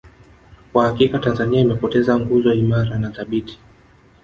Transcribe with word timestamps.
Kwa 0.73 0.85
hakika 0.85 1.19
Tanzania 1.19 1.61
imepoteza 1.61 2.19
nguzo 2.19 2.53
imara 2.53 2.97
na 2.99 3.09
thabiti 3.11 3.59